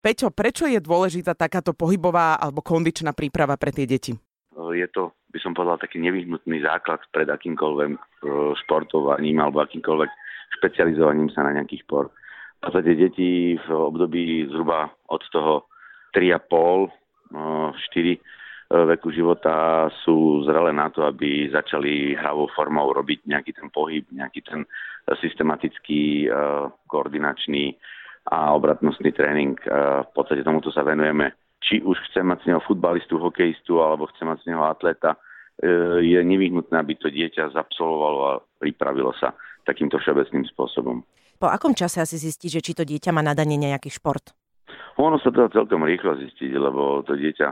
Peťo, 0.00 0.32
prečo 0.32 0.64
je 0.64 0.80
dôležitá 0.80 1.36
takáto 1.36 1.76
pohybová 1.76 2.40
alebo 2.40 2.64
kondičná 2.64 3.12
príprava 3.12 3.60
pre 3.60 3.68
tie 3.68 3.84
deti? 3.84 4.16
Je 4.56 4.88
to, 4.88 5.12
by 5.28 5.38
som 5.44 5.52
povedal, 5.52 5.76
taký 5.76 6.00
nevyhnutný 6.00 6.64
základ 6.64 7.04
pred 7.12 7.28
akýmkoľvek 7.28 8.24
športovaním 8.64 9.44
alebo 9.44 9.60
akýmkoľvek 9.60 10.10
špecializovaním 10.56 11.28
sa 11.36 11.44
na 11.44 11.60
nejaký 11.60 11.84
šport. 11.84 12.08
V 12.16 12.58
podstate 12.64 12.96
deti 12.96 13.60
v 13.60 13.68
období 13.68 14.48
zhruba 14.48 14.88
od 15.12 15.20
toho 15.28 15.68
3,5, 16.16 16.88
4 17.36 18.80
veku 18.96 19.12
života 19.12 19.84
sú 20.00 20.48
zrelé 20.48 20.72
na 20.72 20.88
to, 20.88 21.04
aby 21.04 21.52
začali 21.52 22.16
hravou 22.16 22.48
formou 22.56 22.88
robiť 22.88 23.28
nejaký 23.28 23.52
ten 23.52 23.68
pohyb, 23.68 24.08
nejaký 24.08 24.48
ten 24.48 24.64
systematický, 25.20 26.32
koordinačný 26.88 27.76
a 28.30 28.54
obratnostný 28.54 29.10
tréning. 29.10 29.58
V 30.06 30.10
podstate 30.14 30.46
tomuto 30.46 30.70
sa 30.70 30.86
venujeme. 30.86 31.34
Či 31.60 31.82
už 31.84 31.98
chce 32.08 32.24
mať 32.24 32.46
z 32.46 32.48
neho 32.54 32.62
futbalistu, 32.64 33.20
hokejistu 33.20 33.82
alebo 33.84 34.08
chce 34.08 34.24
mať 34.24 34.38
z 34.46 34.48
neho 34.54 34.64
atleta, 34.64 35.12
e, 35.12 35.18
je 36.00 36.20
nevyhnutné, 36.24 36.72
aby 36.72 36.96
to 36.96 37.12
dieťa 37.12 37.52
zapsolovalo 37.52 38.20
a 38.24 38.40
pripravilo 38.56 39.12
sa 39.20 39.36
takýmto 39.68 40.00
všeobecným 40.00 40.48
spôsobom. 40.48 41.04
Po 41.36 41.52
akom 41.52 41.76
čase 41.76 42.00
asi 42.00 42.16
zistí, 42.16 42.48
že 42.48 42.64
či 42.64 42.72
to 42.72 42.88
dieťa 42.88 43.12
má 43.12 43.20
nadanie 43.20 43.60
nejaký 43.60 43.92
šport? 43.92 44.32
Ono 44.96 45.20
sa 45.20 45.28
to 45.28 45.52
celkom 45.52 45.84
rýchlo 45.84 46.16
zistiť, 46.16 46.52
lebo 46.56 47.04
to 47.04 47.16
dieťa 47.16 47.48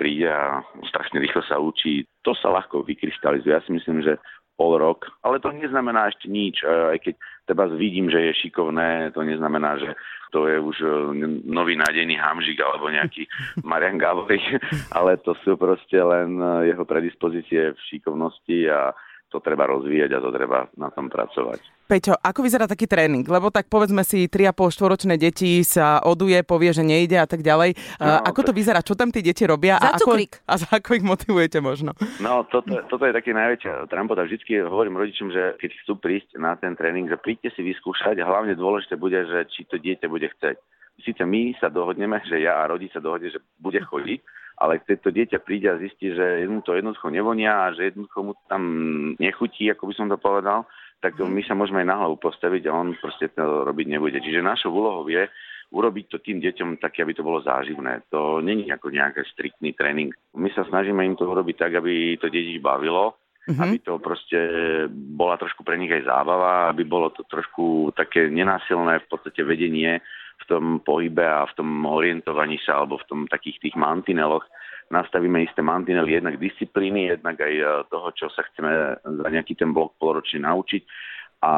príde 0.00 0.28
a 0.28 0.64
strašne 0.88 1.20
rýchlo 1.20 1.44
sa 1.44 1.60
učí. 1.60 2.08
To 2.24 2.32
sa 2.32 2.48
ľahko 2.48 2.88
vykryštalizuje. 2.88 3.52
Ja 3.52 3.60
si 3.60 3.76
myslím, 3.76 4.00
že 4.00 4.16
pol 4.60 4.76
rok, 4.76 5.08
ale 5.24 5.40
to 5.40 5.48
neznamená 5.56 6.12
ešte 6.12 6.28
nič. 6.28 6.60
Aj 6.68 7.00
keď 7.00 7.16
teba 7.48 7.64
vidím, 7.72 8.12
že 8.12 8.28
je 8.28 8.44
šikovné, 8.44 9.16
to 9.16 9.24
neznamená, 9.24 9.80
že 9.80 9.96
to 10.30 10.44
je 10.46 10.60
už 10.60 10.76
e, 10.84 10.88
nový 11.48 11.80
nádený 11.80 12.20
Hamžik 12.20 12.60
alebo 12.60 12.92
nejaký 12.92 13.24
Marian 13.70 13.96
Gavorik, 13.96 14.44
ale 14.96 15.16
to 15.24 15.32
sú 15.42 15.56
proste 15.56 15.96
len 15.96 16.36
e, 16.36 16.76
jeho 16.76 16.84
predispozície 16.84 17.72
v 17.72 17.80
šikovnosti 17.88 18.68
a 18.68 18.92
to 19.30 19.38
treba 19.38 19.70
rozvíjať 19.70 20.10
a 20.10 20.18
to 20.18 20.30
treba 20.34 20.66
na 20.74 20.90
tom 20.90 21.06
pracovať. 21.06 21.62
Peťo, 21.86 22.14
ako 22.18 22.46
vyzerá 22.46 22.70
taký 22.70 22.86
tréning? 22.86 23.26
Lebo 23.26 23.50
tak 23.50 23.66
povedzme 23.66 24.06
si 24.06 24.30
3,5 24.30 24.90
ročné 24.90 25.14
deti 25.18 25.62
sa 25.66 25.98
oduje, 26.02 26.42
povie, 26.46 26.70
že 26.70 26.86
nejde 26.86 27.18
a 27.18 27.26
tak 27.26 27.42
ďalej. 27.42 27.74
No, 27.98 28.22
ako 28.26 28.50
to 28.50 28.52
vyzerá? 28.54 28.82
Čo 28.82 28.94
tam 28.94 29.10
tí 29.10 29.22
deti 29.22 29.42
robia? 29.42 29.78
Za 29.78 29.94
a 29.94 29.98
ako, 29.98 30.14
a 30.22 30.54
za 30.54 30.68
ako 30.70 30.90
ich 30.98 31.06
motivujete 31.06 31.58
možno? 31.58 31.94
No, 32.22 32.46
toto, 32.46 32.78
toto 32.86 33.06
je 33.06 33.14
taký 33.14 33.34
najväčšia 33.34 33.90
trampota. 33.90 34.22
Vždycky 34.22 34.62
hovorím 34.62 35.02
rodičom, 35.02 35.34
že 35.34 35.58
keď 35.58 35.70
chcú 35.82 35.98
prísť 35.98 36.38
na 36.38 36.54
ten 36.54 36.78
tréning, 36.78 37.10
že 37.10 37.18
príďte 37.18 37.54
si 37.58 37.66
vyskúšať 37.66 38.22
a 38.22 38.28
hlavne 38.28 38.54
dôležité 38.54 38.94
bude, 38.94 39.18
že 39.26 39.50
či 39.50 39.66
to 39.66 39.78
dieťa 39.78 40.06
bude 40.06 40.30
chceť. 40.30 40.58
Síce 41.02 41.22
my 41.26 41.58
sa 41.58 41.72
dohodneme, 41.72 42.22
že 42.28 42.38
ja 42.38 42.60
a 42.60 42.70
rodič 42.70 42.92
sa 42.94 43.02
dohodne, 43.02 43.32
že 43.32 43.40
bude 43.58 43.80
chodiť, 43.82 44.20
ale 44.60 44.84
keď 44.84 44.96
to 45.00 45.10
dieťa 45.10 45.38
príde 45.40 45.72
a 45.72 45.80
zistí, 45.80 46.12
že 46.12 46.44
mu 46.44 46.60
to 46.60 46.76
jednoducho 46.76 47.08
nevonia 47.08 47.64
a 47.64 47.72
že 47.72 47.90
jednoducho 47.90 48.20
mu 48.20 48.32
tam 48.44 48.62
nechutí, 49.16 49.72
ako 49.72 49.88
by 49.88 49.94
som 49.96 50.06
to 50.12 50.20
povedal, 50.20 50.68
tak 51.00 51.16
to 51.16 51.24
my 51.24 51.40
sa 51.40 51.56
môžeme 51.56 51.80
aj 51.80 51.88
na 51.88 51.96
hlavu 51.96 52.20
postaviť 52.20 52.68
a 52.68 52.76
on 52.76 52.92
proste 53.00 53.32
to 53.32 53.64
robiť 53.64 53.86
nebude. 53.88 54.20
Čiže 54.20 54.44
našou 54.44 54.76
úlohou 54.76 55.08
je 55.08 55.24
urobiť 55.72 56.04
to 56.12 56.18
tým 56.20 56.44
deťom 56.44 56.76
také, 56.76 57.00
aby 57.06 57.16
to 57.16 57.24
bolo 57.24 57.40
záživné. 57.40 58.04
To 58.12 58.44
není 58.44 58.68
ako 58.68 58.92
nejaký 58.92 59.24
striktný 59.32 59.72
tréning. 59.72 60.12
My 60.36 60.52
sa 60.52 60.68
snažíme 60.68 61.00
im 61.00 61.16
to 61.16 61.24
urobiť 61.24 61.56
tak, 61.56 61.72
aby 61.80 62.20
to 62.20 62.28
deti 62.28 62.60
bavilo, 62.60 63.16
uh-huh. 63.48 63.64
aby 63.64 63.80
to 63.80 63.96
proste 63.96 64.36
bola 64.92 65.40
trošku 65.40 65.64
pre 65.64 65.80
nich 65.80 65.88
aj 65.88 66.04
zábava, 66.04 66.68
aby 66.68 66.84
bolo 66.84 67.08
to 67.16 67.24
trošku 67.24 67.96
také 67.96 68.28
nenásilné 68.28 69.00
v 69.00 69.08
podstate 69.08 69.40
vedenie 69.40 70.04
tom 70.50 70.82
pohybe 70.82 71.22
a 71.22 71.46
v 71.46 71.54
tom 71.54 71.70
orientovaní 71.86 72.58
sa 72.66 72.82
alebo 72.82 72.98
v 72.98 73.06
tom 73.06 73.20
takých 73.30 73.62
tých 73.62 73.76
mantineloch. 73.78 74.42
Nastavíme 74.90 75.46
isté 75.46 75.62
mantinely 75.62 76.18
jednak 76.18 76.42
disciplíny, 76.42 77.14
jednak 77.14 77.38
aj 77.38 77.54
e, 77.54 77.64
toho, 77.86 78.10
čo 78.18 78.26
sa 78.34 78.42
chceme 78.50 78.98
za 78.98 79.28
nejaký 79.30 79.54
ten 79.54 79.70
blok 79.70 79.94
poloročne 80.02 80.42
naučiť. 80.42 80.82
A 81.46 81.52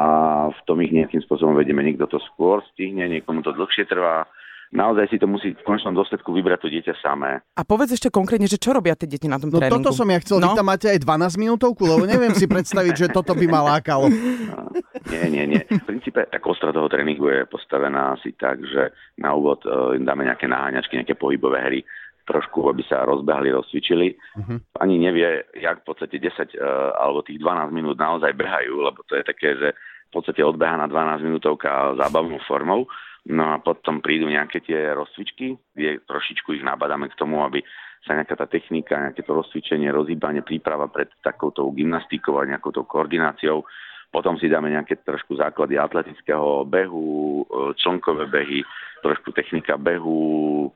v 0.53 0.61
tom 0.69 0.79
ich 0.85 0.93
nejakým 0.93 1.25
spôsobom 1.25 1.57
vedieme. 1.57 1.83
Niekto 1.83 2.07
to 2.07 2.21
skôr 2.31 2.61
stihne, 2.71 3.09
niekomu 3.09 3.41
to 3.43 3.51
dlhšie 3.51 3.89
trvá, 3.89 4.29
naozaj 4.73 5.05
si 5.13 5.17
to 5.21 5.29
musí 5.29 5.53
v 5.53 5.63
končnom 5.63 5.93
dôsledku 5.93 6.33
vybrať 6.33 6.65
to 6.65 6.69
dieťa 6.73 6.93
samé. 6.99 7.45
A 7.53 7.61
povedz 7.61 7.93
ešte 7.93 8.09
konkrétne, 8.09 8.49
že 8.49 8.57
čo 8.57 8.73
robia 8.73 8.97
tie 8.97 9.05
deti 9.05 9.29
na 9.29 9.37
tom 9.37 9.53
no, 9.53 9.61
tréningu? 9.61 9.79
toto 9.79 9.93
som 9.93 10.09
ja 10.09 10.17
chcel, 10.19 10.41
no? 10.41 10.51
vy 10.51 10.57
tam 10.57 10.67
máte 10.67 10.89
aj 10.89 10.99
12 11.05 11.37
minútovku, 11.37 11.85
lebo 11.85 12.03
neviem 12.09 12.33
si 12.33 12.49
predstaviť, 12.49 12.93
že 12.97 13.07
toto 13.13 13.37
by 13.37 13.45
ma 13.45 13.61
lákalo. 13.77 14.09
No, 14.09 14.73
nie, 15.13 15.23
nie, 15.29 15.45
nie. 15.45 15.61
V 15.69 15.85
princípe 15.85 16.25
tá 16.25 16.41
kostra 16.41 16.73
toho 16.73 16.89
tréningu 16.89 17.29
je 17.29 17.45
postavená 17.45 18.17
asi 18.17 18.33
tak, 18.33 18.59
že 18.65 18.89
na 19.21 19.37
úvod 19.37 19.61
uh, 19.69 19.93
im 19.93 20.03
dáme 20.03 20.25
nejaké 20.25 20.49
naháňačky, 20.49 20.97
nejaké 20.97 21.15
pohybové 21.15 21.61
hry, 21.61 21.79
trošku, 22.25 22.65
aby 22.71 22.81
sa 22.87 23.05
rozbehli, 23.05 23.53
rozcvičili. 23.53 24.15
Uh-huh. 24.39 24.57
Ani 24.81 24.97
nevie, 24.97 25.43
jak 25.59 25.83
v 25.83 25.85
podstate 25.91 26.17
10 26.23 26.23
uh, 26.23 26.39
e, 26.39 26.57
alebo 26.95 27.19
tých 27.19 27.35
12 27.35 27.67
minút 27.75 27.99
naozaj 27.99 28.31
behajú, 28.31 28.79
lebo 28.79 29.03
to 29.05 29.19
je 29.19 29.23
také, 29.27 29.59
že 29.59 29.75
v 30.07 30.11
podstate 30.15 30.39
odbeha 30.39 30.79
na 30.79 30.87
12 30.87 31.19
minútovka 31.19 31.99
zábavnou 31.99 32.39
formou 32.47 32.87
No 33.23 33.55
a 33.55 33.63
potom 33.63 34.03
prídu 34.03 34.27
nejaké 34.27 34.59
tie 34.59 34.91
rozcvičky, 34.91 35.55
kde 35.71 36.03
trošičku 36.03 36.59
ich 36.59 36.63
nabadáme 36.63 37.07
k 37.07 37.15
tomu, 37.15 37.39
aby 37.39 37.63
sa 38.03 38.19
nejaká 38.19 38.35
tá 38.35 38.47
technika, 38.51 38.99
nejaké 38.99 39.23
to 39.23 39.31
rozcvičenie, 39.31 39.87
rozhýbanie, 39.95 40.43
príprava 40.43 40.91
pred 40.91 41.07
takouto 41.23 41.71
gymnastikou 41.71 42.35
a 42.35 42.47
nejakou 42.47 42.75
koordináciou. 42.83 43.63
Potom 44.11 44.35
si 44.35 44.51
dáme 44.51 44.69
nejaké 44.69 44.99
trošku 45.07 45.39
základy 45.39 45.79
atletického 45.79 46.67
behu, 46.67 47.41
e, 47.47 47.73
člnkové 47.79 48.27
behy, 48.27 48.61
trošku 49.01 49.31
technika 49.31 49.79
behu, 49.79 50.67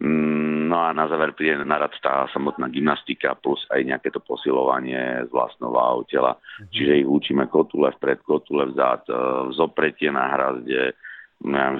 mm, 0.00 0.70
no 0.70 0.76
a 0.78 0.94
na 0.94 1.10
záver 1.10 1.34
príde 1.34 1.60
na 1.66 1.76
rad 1.76 1.92
tá 1.98 2.30
samotná 2.30 2.70
gymnastika 2.70 3.34
plus 3.34 3.66
aj 3.74 3.82
nejaké 3.82 4.14
to 4.14 4.22
posilovanie 4.22 5.26
z 5.26 5.30
vlastnou 5.34 5.74
váhou 5.74 6.06
tela. 6.06 6.38
Mm-hmm. 6.38 6.70
Čiže 6.72 6.92
ich 7.02 7.08
učíme 7.10 7.44
kotule 7.50 7.90
vpred, 7.98 8.22
kotule 8.22 8.70
vzad, 8.70 9.10
e, 9.10 9.14
zopretie 9.58 10.14
na 10.14 10.38
hrazde, 10.38 10.94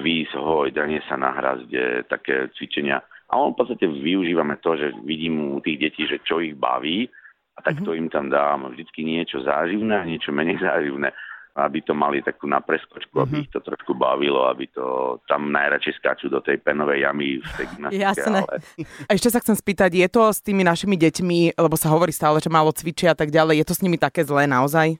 výjsť, 0.01 0.33
hoj, 0.37 0.73
danie 0.73 1.01
sa 1.05 1.15
na 1.17 1.31
hrazde, 1.37 2.05
také 2.09 2.49
cvičenia. 2.57 3.01
A 3.31 3.39
on 3.39 3.53
v 3.53 3.63
podstate 3.63 3.87
využívame 3.87 4.59
to, 4.59 4.75
že 4.75 4.91
vidím 5.05 5.55
u 5.55 5.59
tých 5.63 5.77
detí, 5.79 6.03
že 6.09 6.19
čo 6.25 6.41
ich 6.43 6.57
baví 6.57 7.07
a 7.55 7.59
tak 7.61 7.79
to 7.79 7.93
mm-hmm. 7.93 8.01
im 8.01 8.07
tam 8.09 8.25
dám 8.27 8.59
vždycky 8.73 9.05
niečo 9.05 9.39
záživné 9.45 9.93
a 10.01 10.07
niečo 10.07 10.33
menej 10.33 10.59
záživné 10.67 11.13
aby 11.51 11.83
to 11.83 11.91
mali 11.91 12.23
takú 12.23 12.47
na 12.47 12.63
preskočku, 12.63 13.11
mm-hmm. 13.11 13.27
aby 13.27 13.35
mhm. 13.35 13.43
ich 13.43 13.51
to 13.51 13.59
trošku 13.59 13.91
bavilo, 13.91 14.47
aby 14.47 14.71
to 14.71 15.19
tam 15.27 15.51
najradšej 15.51 15.99
skáču 15.99 16.31
do 16.31 16.39
tej 16.39 16.63
penovej 16.63 17.03
jamy 17.03 17.43
v 17.43 17.51
tej 17.59 17.65
gymnastike. 17.75 18.03
Jasné. 18.07 18.39
Ale... 18.47 18.55
A 19.07 19.11
ešte 19.11 19.29
sa 19.35 19.39
chcem 19.43 19.55
spýtať, 19.59 19.91
je 19.91 20.07
to 20.07 20.31
s 20.31 20.39
tými 20.39 20.63
našimi 20.63 20.95
deťmi, 20.95 21.59
lebo 21.59 21.75
sa 21.75 21.91
hovorí 21.91 22.15
stále, 22.15 22.39
že 22.39 22.47
málo 22.47 22.71
cvičia 22.71 23.11
a 23.11 23.17
tak 23.17 23.35
ďalej, 23.35 23.63
je 23.63 23.67
to 23.67 23.75
s 23.75 23.83
nimi 23.83 23.99
také 23.99 24.23
zlé 24.23 24.47
naozaj? 24.47 24.95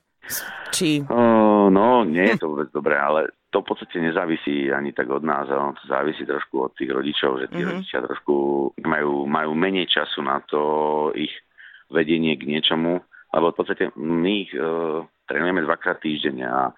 Či... 0.76 1.08
Uh, 1.08 1.72
no, 1.72 2.04
nie 2.04 2.36
je 2.36 2.38
to 2.40 2.52
vôbec 2.52 2.70
dobré, 2.76 3.00
ale 3.00 3.32
to 3.52 3.60
v 3.60 3.68
podstate 3.68 4.00
nezávisí 4.00 4.72
ani 4.72 4.96
tak 4.96 5.12
od 5.12 5.28
nás, 5.28 5.44
ale 5.52 5.76
to 5.76 5.84
závisí 5.88 6.24
trošku 6.24 6.72
od 6.72 6.72
tých 6.72 6.88
rodičov, 6.88 7.44
že 7.44 7.52
tí 7.52 7.60
mm-hmm. 7.60 7.72
rodičia 7.76 8.00
trošku 8.00 8.36
majú, 8.88 9.28
majú 9.28 9.52
menej 9.52 9.92
času 9.92 10.24
na 10.24 10.40
to 10.48 10.62
ich 11.20 11.36
vedenie 11.92 12.40
k 12.40 12.48
niečomu, 12.48 13.04
lebo 13.36 13.52
v 13.52 13.58
podstate 13.60 13.92
my 14.00 14.32
ich 14.48 14.56
e, 14.56 14.64
trénujeme 15.28 15.68
dvakrát 15.68 16.00
týždenne 16.00 16.48
a 16.48 16.72
e, 16.72 16.74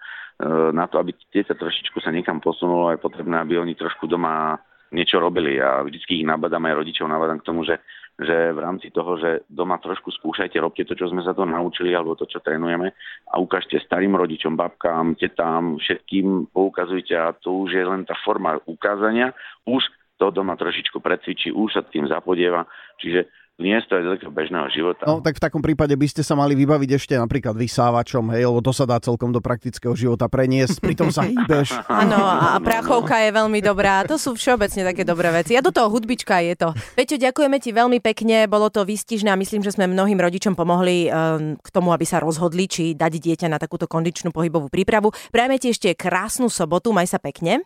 na 0.74 0.90
to, 0.90 0.98
aby 0.98 1.14
dieťa 1.14 1.54
trošičku 1.54 2.02
sa 2.02 2.10
niekam 2.10 2.42
posunulo, 2.42 2.90
je 2.90 2.98
potrebné, 2.98 3.38
aby 3.38 3.54
oni 3.62 3.78
trošku 3.78 4.10
doma 4.10 4.58
niečo 4.90 5.22
robili 5.22 5.62
a 5.62 5.86
vždycky 5.86 6.22
ich 6.22 6.26
nabadáme 6.26 6.74
aj 6.74 6.78
rodičov 6.82 7.06
nabadám 7.06 7.38
k 7.38 7.48
tomu, 7.50 7.62
že 7.62 7.78
že 8.14 8.54
v 8.54 8.58
rámci 8.62 8.94
toho, 8.94 9.18
že 9.18 9.42
doma 9.50 9.82
trošku 9.82 10.14
skúšajte, 10.14 10.54
robte 10.62 10.86
to, 10.86 10.94
čo 10.94 11.10
sme 11.10 11.26
sa 11.26 11.34
to 11.34 11.42
naučili, 11.42 11.90
alebo 11.90 12.14
to, 12.14 12.30
čo 12.30 12.38
trénujeme 12.38 12.94
a 13.30 13.34
ukážte 13.42 13.82
starým 13.82 14.14
rodičom, 14.14 14.54
babkám, 14.54 15.18
tetám, 15.18 15.82
všetkým 15.82 16.54
poukazujte 16.54 17.14
a 17.18 17.34
to 17.34 17.66
už 17.66 17.74
je 17.74 17.82
len 17.82 18.06
tá 18.06 18.14
forma 18.22 18.62
ukázania. 18.70 19.34
Už 19.66 19.82
to 20.14 20.30
doma 20.30 20.54
trošičku 20.54 21.02
precvičí, 21.02 21.50
už 21.50 21.74
sa 21.74 21.82
tým 21.82 22.06
zapodieva, 22.06 22.70
čiže 23.02 23.26
nie 23.54 23.78
je 23.78 23.86
to 23.86 23.94
aj 23.94 24.18
z 24.18 24.34
bežného 24.34 24.66
života. 24.74 25.06
No 25.06 25.22
tak 25.22 25.38
v 25.38 25.44
takom 25.46 25.62
prípade 25.62 25.94
by 25.94 26.06
ste 26.10 26.26
sa 26.26 26.34
mali 26.34 26.58
vybaviť 26.58 26.90
ešte 26.98 27.14
napríklad 27.14 27.54
vysávačom, 27.54 28.34
hej, 28.34 28.50
lebo 28.50 28.58
to 28.58 28.74
sa 28.74 28.82
dá 28.82 28.98
celkom 28.98 29.30
do 29.30 29.38
praktického 29.38 29.94
života 29.94 30.26
preniesť, 30.26 30.82
pritom 30.82 31.14
sa 31.14 31.22
hýbeš. 31.30 31.70
Áno, 31.86 32.18
a 32.18 32.58
prachovka 32.58 33.14
je 33.22 33.30
veľmi 33.30 33.62
dobrá, 33.62 34.02
to 34.02 34.18
sú 34.18 34.34
všeobecne 34.34 34.82
také 34.90 35.06
dobré 35.06 35.30
veci. 35.30 35.54
A 35.54 35.62
do 35.62 35.70
toho 35.70 35.86
hudbička 35.86 36.42
je 36.42 36.58
to. 36.58 36.68
Peťo, 36.98 37.14
ďakujeme 37.14 37.62
ti 37.62 37.70
veľmi 37.70 38.02
pekne, 38.02 38.50
bolo 38.50 38.74
to 38.74 38.82
výstižné 38.82 39.30
a 39.30 39.38
myslím, 39.38 39.62
že 39.62 39.78
sme 39.78 39.86
mnohým 39.86 40.18
rodičom 40.18 40.58
pomohli 40.58 41.06
um, 41.06 41.54
k 41.54 41.68
tomu, 41.70 41.94
aby 41.94 42.02
sa 42.02 42.18
rozhodli, 42.18 42.66
či 42.66 42.98
dať 42.98 43.22
dieťa 43.22 43.46
na 43.46 43.62
takúto 43.62 43.86
kondičnú 43.86 44.34
pohybovú 44.34 44.66
prípravu. 44.66 45.14
Prajeme 45.30 45.62
ti 45.62 45.70
ešte 45.70 45.94
krásnu 45.94 46.50
sobotu, 46.50 46.90
maj 46.90 47.06
sa 47.06 47.22
pekne. 47.22 47.62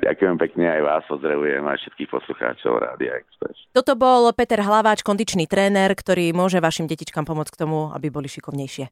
Ďakujem 0.00 0.36
pekne 0.42 0.66
aj 0.66 0.80
vás, 0.82 1.02
pozdravujem 1.06 1.62
aj 1.62 1.78
všetkých 1.80 2.08
poslucháčov 2.10 2.72
Rádia 2.82 3.14
Express. 3.22 3.56
Toto 3.70 3.94
bol 3.94 4.34
Peter 4.34 4.58
Hlaváč, 4.58 5.06
kondičný 5.06 5.29
tréner, 5.50 5.92
ktorý 5.92 6.32
môže 6.32 6.62
vašim 6.64 6.88
detičkám 6.88 7.28
pomôcť 7.28 7.52
k 7.52 7.60
tomu, 7.60 7.92
aby 7.92 8.08
boli 8.08 8.32
šikovnejšie. 8.32 8.88